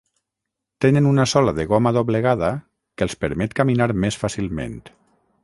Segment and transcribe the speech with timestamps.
[0.85, 2.49] Tenen una sola de goma doblegada
[2.97, 4.77] que els permet caminar més fàcilment.